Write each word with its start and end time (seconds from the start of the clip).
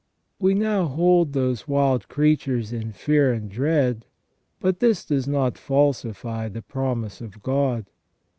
We 0.39 0.55
now 0.55 0.85
hold 0.87 1.33
those 1.33 1.67
wild 1.67 2.07
creatures 2.07 2.73
in 2.73 2.91
fear 2.91 3.31
and 3.31 3.51
dread, 3.51 4.07
but 4.59 4.79
this 4.79 5.05
does 5.05 5.27
not 5.27 5.59
falsify 5.59 6.49
the 6.49 6.63
promise 6.63 7.21
of 7.21 7.43
God. 7.43 7.85